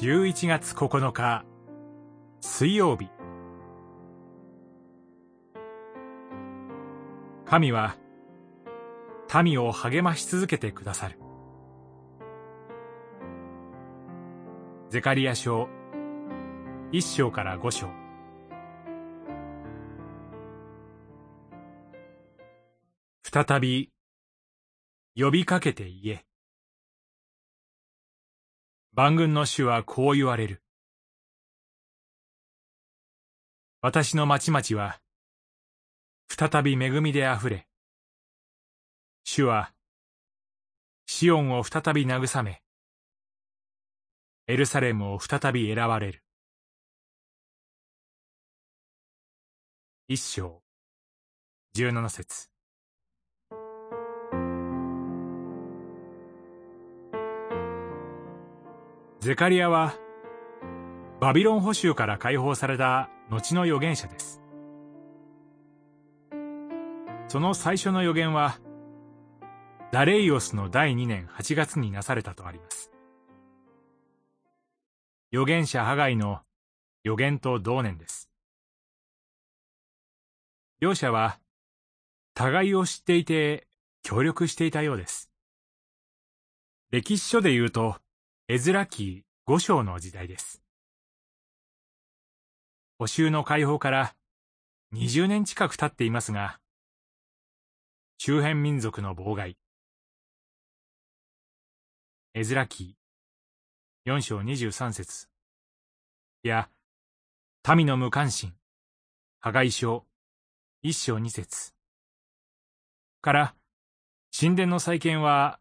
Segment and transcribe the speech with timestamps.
[0.00, 1.44] 11月9日
[2.40, 3.10] 水曜日。
[7.44, 7.98] 神は
[9.44, 11.18] 民を励まし続けてくださる。
[14.88, 15.68] ゼカリア書
[16.92, 17.86] 一章から五章。
[23.22, 23.90] 再び
[25.14, 26.29] 呼びかけて言え。
[28.92, 30.62] 万軍の主はこう言われる。
[33.80, 35.00] 私の町々は、
[36.28, 37.68] 再び恵みであふれ、
[39.22, 39.72] 主は、
[41.06, 42.62] シオンを再び慰め、
[44.48, 46.24] エルサレムを再び選ばれる。
[50.08, 50.64] 一章、
[51.74, 52.50] 十七節。
[59.20, 59.94] ゼカリアは、
[61.20, 64.40] バビロン捕囚から解放された後の預言者です。
[67.28, 68.58] その最初の予言は、
[69.92, 72.90] ダレイオスの第2年8月になされたとあります。
[75.34, 76.40] 預言者ハガイの
[77.04, 78.30] 予言と同年です。
[80.80, 81.38] 両者は、
[82.32, 83.68] 互いを知っていて
[84.02, 85.30] 協力していたようです。
[86.90, 87.96] 歴史書で言うと、
[88.52, 90.60] エズラ記五章の時代です。
[92.98, 94.16] 補修の解放から
[94.92, 96.58] 20年近く経っていますが、
[98.18, 99.56] 周辺民族の妨害、
[102.34, 102.96] エズラ記
[104.04, 105.28] 四章二十三節。
[106.42, 106.68] や、
[107.76, 108.52] 民の無関心、
[109.38, 110.04] 破壊書。
[110.82, 111.72] 一章二節。
[113.22, 113.54] から、
[114.36, 115.60] 神殿の再建は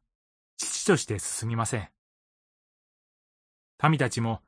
[0.57, 1.89] 父として進みません。
[3.81, 4.41] 民たちも、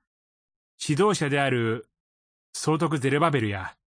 [0.86, 1.88] 指導者である
[2.54, 3.78] 総督ゼルバベルや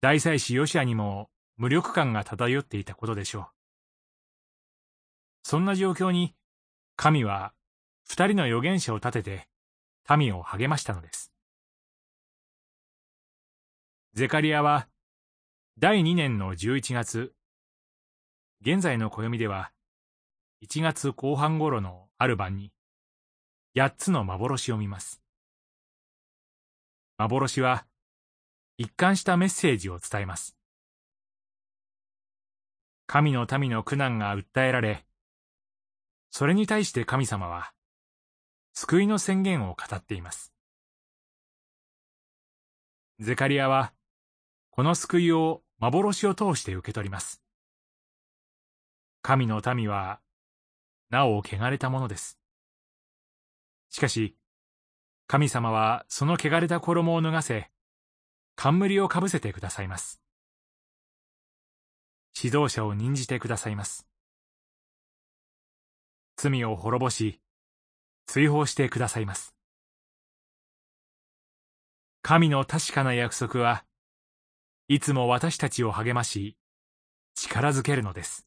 [0.00, 3.46] 大祭司ヨシアにも無力感が漂っていたことでしょう。
[5.42, 6.36] そんな状況に、
[6.94, 7.52] 神は
[8.04, 9.48] 二人の預言者を立てて
[10.16, 11.32] 民を励ましたのです。
[14.14, 14.88] ゼカリアは
[15.78, 17.32] 第二年の十一月、
[18.60, 19.72] 現在の暦では
[20.60, 22.72] 一月後半頃のある晩に、
[23.78, 25.22] 八つの幻を見ます。
[27.16, 27.86] 幻は、
[28.76, 30.56] 一貫したメッセージを伝えます。
[33.06, 35.06] 神の民の苦難が訴えられ、
[36.30, 37.72] それに対して神様は、
[38.74, 40.52] 救いの宣言を語っています。
[43.20, 43.92] ゼカリアは、
[44.70, 47.42] この救いを幻を通して受け取ります。
[49.22, 50.20] 神の民は、
[51.10, 52.37] なお汚れたものです。
[53.90, 54.36] しかし、
[55.26, 57.70] 神様はその汚れた衣を脱がせ、
[58.56, 60.20] 冠をかぶせてくださいます。
[62.40, 64.06] 指導者を任じてくださいます。
[66.36, 67.40] 罪を滅ぼし、
[68.26, 69.54] 追放してくださいます。
[72.22, 73.84] 神の確かな約束は、
[74.86, 76.56] いつも私たちを励まし、
[77.34, 78.46] 力づけるのです。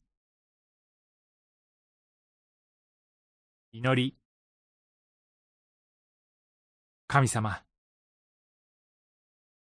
[3.72, 4.21] 祈り
[7.12, 7.62] 神様。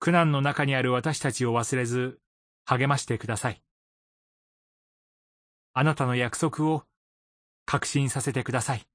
[0.01, 2.21] 苦難の中にある私たちを忘れず、
[2.67, 3.63] 励ましてください。
[5.73, 6.85] あなたの約束を
[7.65, 8.87] 確信させてください。